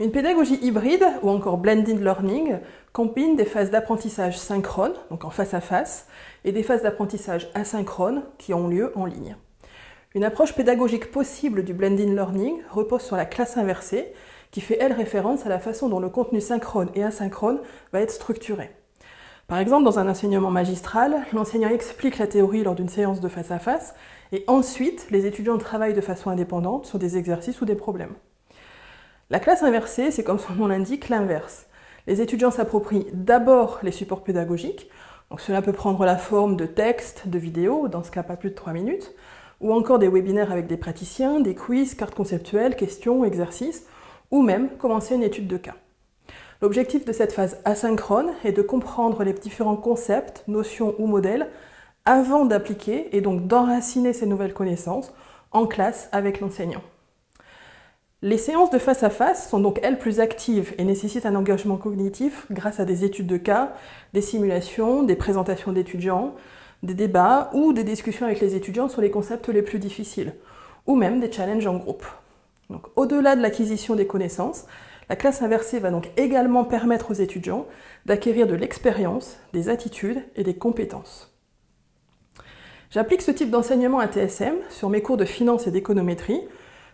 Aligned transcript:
Une 0.00 0.12
pédagogie 0.12 0.58
hybride 0.62 1.04
ou 1.22 1.28
encore 1.28 1.58
blended 1.58 2.02
learning 2.02 2.60
combine 2.94 3.36
des 3.36 3.44
phases 3.44 3.70
d'apprentissage 3.70 4.38
synchrone, 4.38 4.94
donc 5.10 5.26
en 5.26 5.30
face 5.30 5.52
à 5.52 5.60
face, 5.60 6.06
et 6.46 6.52
des 6.52 6.62
phases 6.62 6.82
d'apprentissage 6.82 7.50
asynchrone 7.52 8.22
qui 8.38 8.54
ont 8.54 8.66
lieu 8.66 8.92
en 8.96 9.04
ligne. 9.04 9.36
Une 10.14 10.24
approche 10.24 10.54
pédagogique 10.54 11.10
possible 11.10 11.64
du 11.64 11.74
blended 11.74 12.14
learning 12.14 12.62
repose 12.70 13.02
sur 13.02 13.16
la 13.16 13.26
classe 13.26 13.58
inversée, 13.58 14.14
qui 14.50 14.62
fait 14.62 14.78
elle 14.80 14.94
référence 14.94 15.44
à 15.44 15.50
la 15.50 15.58
façon 15.58 15.90
dont 15.90 16.00
le 16.00 16.08
contenu 16.08 16.40
synchrone 16.40 16.88
et 16.94 17.04
asynchrone 17.04 17.60
va 17.92 18.00
être 18.00 18.10
structuré. 18.10 18.70
Par 19.48 19.58
exemple, 19.58 19.84
dans 19.84 19.98
un 19.98 20.08
enseignement 20.08 20.50
magistral, 20.50 21.26
l'enseignant 21.34 21.68
explique 21.68 22.16
la 22.16 22.26
théorie 22.26 22.64
lors 22.64 22.74
d'une 22.74 22.88
séance 22.88 23.20
de 23.20 23.28
face 23.28 23.50
à 23.50 23.58
face, 23.58 23.94
et 24.32 24.44
ensuite 24.46 25.08
les 25.10 25.26
étudiants 25.26 25.58
travaillent 25.58 25.92
de 25.92 26.00
façon 26.00 26.30
indépendante 26.30 26.86
sur 26.86 26.98
des 26.98 27.18
exercices 27.18 27.60
ou 27.60 27.66
des 27.66 27.74
problèmes. 27.74 28.14
La 29.32 29.38
classe 29.38 29.62
inversée, 29.62 30.10
c'est 30.10 30.24
comme 30.24 30.40
son 30.40 30.54
nom 30.54 30.66
l'indique, 30.66 31.08
l'inverse. 31.08 31.66
Les 32.08 32.20
étudiants 32.20 32.50
s'approprient 32.50 33.06
d'abord 33.12 33.78
les 33.84 33.92
supports 33.92 34.24
pédagogiques, 34.24 34.90
donc 35.30 35.40
cela 35.40 35.62
peut 35.62 35.72
prendre 35.72 36.04
la 36.04 36.16
forme 36.16 36.56
de 36.56 36.66
textes, 36.66 37.28
de 37.28 37.38
vidéos, 37.38 37.86
dans 37.86 38.02
ce 38.02 38.10
cas 38.10 38.24
pas 38.24 38.36
plus 38.36 38.50
de 38.50 38.56
3 38.56 38.72
minutes, 38.72 39.14
ou 39.60 39.72
encore 39.72 40.00
des 40.00 40.08
webinaires 40.08 40.50
avec 40.50 40.66
des 40.66 40.76
praticiens, 40.76 41.38
des 41.38 41.54
quiz, 41.54 41.94
cartes 41.94 42.16
conceptuelles, 42.16 42.74
questions, 42.74 43.24
exercices, 43.24 43.86
ou 44.32 44.42
même 44.42 44.68
commencer 44.78 45.14
une 45.14 45.22
étude 45.22 45.46
de 45.46 45.58
cas. 45.58 45.76
L'objectif 46.60 47.04
de 47.04 47.12
cette 47.12 47.32
phase 47.32 47.58
asynchrone 47.64 48.32
est 48.42 48.50
de 48.50 48.62
comprendre 48.62 49.22
les 49.22 49.32
différents 49.32 49.76
concepts, 49.76 50.42
notions 50.48 50.96
ou 50.98 51.06
modèles 51.06 51.48
avant 52.04 52.46
d'appliquer 52.46 53.16
et 53.16 53.20
donc 53.20 53.46
d'enraciner 53.46 54.12
ces 54.12 54.26
nouvelles 54.26 54.54
connaissances 54.54 55.14
en 55.52 55.68
classe 55.68 56.08
avec 56.10 56.40
l'enseignant. 56.40 56.82
Les 58.22 58.36
séances 58.36 58.68
de 58.68 58.78
face 58.78 59.02
à 59.02 59.08
face 59.08 59.48
sont 59.48 59.60
donc 59.60 59.80
elles 59.82 59.98
plus 59.98 60.20
actives 60.20 60.74
et 60.76 60.84
nécessitent 60.84 61.24
un 61.24 61.34
engagement 61.34 61.78
cognitif 61.78 62.46
grâce 62.50 62.78
à 62.78 62.84
des 62.84 63.02
études 63.02 63.26
de 63.26 63.38
cas, 63.38 63.72
des 64.12 64.20
simulations, 64.20 65.02
des 65.02 65.16
présentations 65.16 65.72
d'étudiants, 65.72 66.34
des 66.82 66.92
débats 66.92 67.50
ou 67.54 67.72
des 67.72 67.82
discussions 67.82 68.26
avec 68.26 68.40
les 68.40 68.54
étudiants 68.54 68.90
sur 68.90 69.00
les 69.00 69.10
concepts 69.10 69.48
les 69.48 69.62
plus 69.62 69.78
difficiles, 69.78 70.34
ou 70.86 70.96
même 70.96 71.18
des 71.18 71.32
challenges 71.32 71.66
en 71.66 71.78
groupe. 71.78 72.04
Au-delà 72.94 73.36
de 73.36 73.40
l'acquisition 73.40 73.96
des 73.96 74.06
connaissances, 74.06 74.66
la 75.08 75.16
classe 75.16 75.40
inversée 75.40 75.78
va 75.78 75.90
donc 75.90 76.10
également 76.18 76.64
permettre 76.64 77.12
aux 77.12 77.14
étudiants 77.14 77.66
d'acquérir 78.04 78.46
de 78.46 78.54
l'expérience, 78.54 79.38
des 79.54 79.70
attitudes 79.70 80.22
et 80.36 80.44
des 80.44 80.54
compétences. 80.54 81.34
J'applique 82.90 83.22
ce 83.22 83.30
type 83.30 83.50
d'enseignement 83.50 83.98
à 83.98 84.08
TSM 84.08 84.56
sur 84.68 84.90
mes 84.90 85.00
cours 85.00 85.16
de 85.16 85.24
finance 85.24 85.66
et 85.66 85.70
d'économétrie 85.70 86.42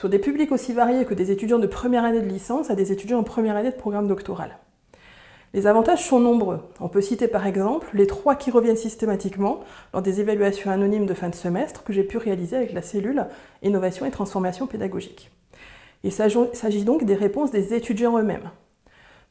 sur 0.00 0.08
des 0.08 0.18
publics 0.18 0.50
aussi 0.50 0.72
variés 0.72 1.04
que 1.04 1.12
des 1.12 1.30
étudiants 1.30 1.58
de 1.58 1.66
première 1.66 2.04
année 2.04 2.22
de 2.22 2.26
licence 2.26 2.70
à 2.70 2.74
des 2.74 2.90
étudiants 2.90 3.18
en 3.18 3.22
première 3.22 3.54
année 3.54 3.70
de 3.70 3.76
programme 3.76 4.06
doctoral. 4.06 4.56
Les 5.52 5.66
avantages 5.66 6.06
sont 6.06 6.20
nombreux. 6.20 6.60
On 6.80 6.88
peut 6.88 7.02
citer 7.02 7.28
par 7.28 7.46
exemple 7.46 7.90
les 7.92 8.06
trois 8.06 8.34
qui 8.34 8.50
reviennent 8.50 8.78
systématiquement 8.78 9.60
lors 9.92 10.00
des 10.00 10.22
évaluations 10.22 10.70
anonymes 10.70 11.04
de 11.04 11.12
fin 11.12 11.28
de 11.28 11.34
semestre 11.34 11.84
que 11.84 11.92
j'ai 11.92 12.02
pu 12.02 12.16
réaliser 12.16 12.56
avec 12.56 12.72
la 12.72 12.80
cellule 12.80 13.26
Innovation 13.62 14.06
et 14.06 14.10
Transformation 14.10 14.66
pédagogique. 14.66 15.30
Il 16.02 16.12
s'agit 16.12 16.84
donc 16.84 17.04
des 17.04 17.14
réponses 17.14 17.50
des 17.50 17.74
étudiants 17.74 18.16
eux-mêmes. 18.16 18.48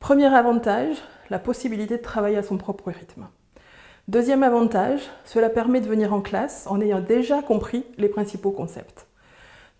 Premier 0.00 0.34
avantage, 0.34 0.96
la 1.30 1.38
possibilité 1.38 1.96
de 1.96 2.02
travailler 2.02 2.38
à 2.38 2.42
son 2.42 2.56
propre 2.56 2.90
rythme. 2.90 3.28
Deuxième 4.08 4.42
avantage, 4.42 5.02
cela 5.24 5.48
permet 5.48 5.80
de 5.80 5.86
venir 5.86 6.12
en 6.12 6.22
classe 6.22 6.66
en 6.66 6.80
ayant 6.80 6.98
déjà 6.98 7.40
compris 7.40 7.84
les 7.98 8.08
principaux 8.08 8.50
concepts. 8.50 9.05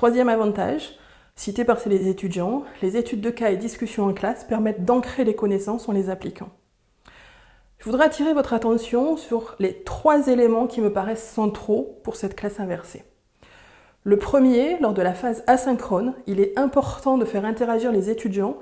Troisième 0.00 0.30
avantage, 0.30 0.98
cité 1.36 1.62
par 1.62 1.76
les 1.84 2.08
étudiants, 2.08 2.62
les 2.80 2.96
études 2.96 3.20
de 3.20 3.28
cas 3.28 3.50
et 3.50 3.58
discussions 3.58 4.06
en 4.06 4.14
classe 4.14 4.44
permettent 4.44 4.86
d'ancrer 4.86 5.24
les 5.24 5.34
connaissances 5.34 5.90
en 5.90 5.92
les 5.92 6.08
appliquant. 6.08 6.48
Je 7.78 7.84
voudrais 7.84 8.06
attirer 8.06 8.32
votre 8.32 8.54
attention 8.54 9.18
sur 9.18 9.56
les 9.58 9.82
trois 9.82 10.28
éléments 10.28 10.66
qui 10.66 10.80
me 10.80 10.90
paraissent 10.90 11.30
centraux 11.30 11.98
pour 12.02 12.16
cette 12.16 12.34
classe 12.34 12.60
inversée. 12.60 13.04
Le 14.02 14.16
premier, 14.16 14.78
lors 14.78 14.94
de 14.94 15.02
la 15.02 15.12
phase 15.12 15.44
asynchrone, 15.46 16.14
il 16.26 16.40
est 16.40 16.58
important 16.58 17.18
de 17.18 17.26
faire 17.26 17.44
interagir 17.44 17.92
les 17.92 18.08
étudiants 18.08 18.56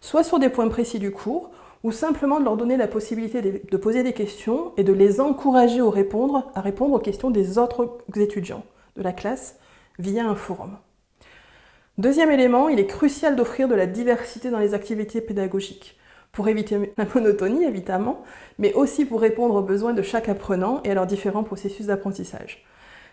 soit 0.00 0.22
sur 0.22 0.38
des 0.38 0.48
points 0.48 0.68
précis 0.68 1.00
du 1.00 1.10
cours, 1.10 1.50
ou 1.82 1.90
simplement 1.90 2.38
de 2.38 2.44
leur 2.44 2.56
donner 2.56 2.76
la 2.76 2.86
possibilité 2.86 3.42
de 3.42 3.76
poser 3.76 4.04
des 4.04 4.12
questions 4.12 4.72
et 4.76 4.84
de 4.84 4.92
les 4.92 5.20
encourager 5.20 5.80
à 5.80 5.90
répondre, 5.90 6.52
à 6.54 6.60
répondre 6.60 6.94
aux 6.94 7.00
questions 7.00 7.32
des 7.32 7.58
autres 7.58 7.98
étudiants 8.14 8.62
de 8.96 9.02
la 9.02 9.12
classe 9.12 9.58
via 9.98 10.26
un 10.26 10.34
forum. 10.34 10.78
Deuxième 11.96 12.30
élément, 12.30 12.68
il 12.68 12.80
est 12.80 12.86
crucial 12.86 13.36
d'offrir 13.36 13.68
de 13.68 13.74
la 13.74 13.86
diversité 13.86 14.50
dans 14.50 14.58
les 14.58 14.74
activités 14.74 15.20
pédagogiques, 15.20 15.96
pour 16.32 16.48
éviter 16.48 16.92
la 16.96 17.06
monotonie 17.14 17.64
évidemment, 17.64 18.24
mais 18.58 18.72
aussi 18.72 19.04
pour 19.04 19.20
répondre 19.20 19.54
aux 19.54 19.62
besoins 19.62 19.94
de 19.94 20.02
chaque 20.02 20.28
apprenant 20.28 20.82
et 20.82 20.90
à 20.90 20.94
leurs 20.94 21.06
différents 21.06 21.44
processus 21.44 21.86
d'apprentissage. 21.86 22.64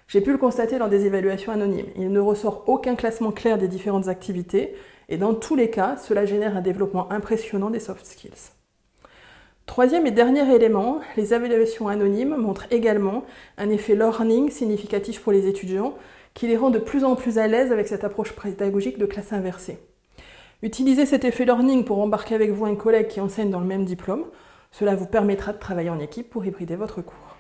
J'ai 0.07 0.21
pu 0.21 0.31
le 0.31 0.37
constater 0.37 0.77
lors 0.77 0.89
des 0.89 1.05
évaluations 1.05 1.51
anonymes. 1.51 1.85
Il 1.95 2.11
ne 2.11 2.19
ressort 2.19 2.63
aucun 2.67 2.95
classement 2.95 3.31
clair 3.31 3.57
des 3.57 3.67
différentes 3.67 4.07
activités, 4.07 4.75
et 5.07 5.17
dans 5.17 5.33
tous 5.33 5.55
les 5.55 5.69
cas, 5.69 5.97
cela 5.97 6.25
génère 6.25 6.57
un 6.57 6.61
développement 6.61 7.11
impressionnant 7.11 7.69
des 7.69 7.79
soft 7.79 8.05
skills. 8.05 8.51
Troisième 9.71 10.05
et 10.05 10.11
dernier 10.11 10.53
élément, 10.53 10.99
les 11.15 11.33
évaluations 11.33 11.87
anonymes 11.87 12.35
montrent 12.35 12.67
également 12.71 13.23
un 13.57 13.69
effet 13.69 13.95
learning 13.95 14.49
significatif 14.49 15.21
pour 15.21 15.31
les 15.31 15.47
étudiants 15.47 15.95
qui 16.33 16.45
les 16.47 16.57
rend 16.57 16.71
de 16.71 16.77
plus 16.77 17.05
en 17.05 17.15
plus 17.15 17.37
à 17.37 17.47
l'aise 17.47 17.71
avec 17.71 17.87
cette 17.87 18.03
approche 18.03 18.33
pédagogique 18.33 18.97
de 18.97 19.05
classe 19.05 19.31
inversée. 19.31 19.79
Utilisez 20.61 21.05
cet 21.05 21.23
effet 21.23 21.45
learning 21.45 21.85
pour 21.85 22.01
embarquer 22.01 22.35
avec 22.35 22.51
vous 22.51 22.65
un 22.65 22.75
collègue 22.75 23.07
qui 23.07 23.21
enseigne 23.21 23.49
dans 23.49 23.61
le 23.61 23.65
même 23.65 23.85
diplôme. 23.85 24.25
Cela 24.71 24.93
vous 24.93 25.05
permettra 25.05 25.53
de 25.53 25.59
travailler 25.59 25.89
en 25.89 25.99
équipe 25.99 26.29
pour 26.29 26.45
hybrider 26.45 26.75
votre 26.75 27.01
cours. 27.01 27.37